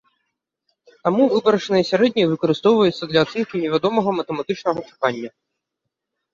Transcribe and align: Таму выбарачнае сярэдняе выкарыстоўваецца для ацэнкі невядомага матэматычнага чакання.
Таму 1.07 1.23
выбарачнае 1.33 1.83
сярэдняе 1.91 2.25
выкарыстоўваецца 2.33 3.03
для 3.13 3.19
ацэнкі 3.27 3.55
невядомага 3.67 4.09
матэматычнага 4.23 4.79
чакання. 4.89 5.29